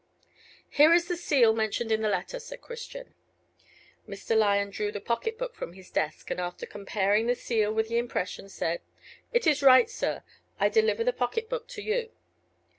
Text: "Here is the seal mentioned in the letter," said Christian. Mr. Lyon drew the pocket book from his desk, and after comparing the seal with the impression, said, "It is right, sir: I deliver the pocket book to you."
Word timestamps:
"Here 0.71 0.95
is 0.95 1.07
the 1.07 1.15
seal 1.15 1.53
mentioned 1.53 1.91
in 1.91 2.01
the 2.01 2.09
letter," 2.09 2.39
said 2.39 2.59
Christian. 2.59 3.13
Mr. 4.09 4.35
Lyon 4.35 4.71
drew 4.71 4.91
the 4.91 4.99
pocket 4.99 5.37
book 5.37 5.53
from 5.53 5.73
his 5.73 5.91
desk, 5.91 6.31
and 6.31 6.39
after 6.41 6.65
comparing 6.65 7.27
the 7.27 7.35
seal 7.35 7.71
with 7.71 7.87
the 7.87 7.99
impression, 7.99 8.49
said, 8.49 8.81
"It 9.31 9.45
is 9.45 9.61
right, 9.61 9.91
sir: 9.91 10.23
I 10.59 10.69
deliver 10.69 11.03
the 11.03 11.13
pocket 11.13 11.49
book 11.49 11.67
to 11.67 11.83
you." 11.83 12.09